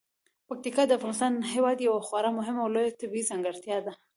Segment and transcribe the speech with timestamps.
[0.47, 3.93] پکتیکا د افغانستان هیواد یوه خورا مهمه او لویه طبیعي ځانګړتیا ده.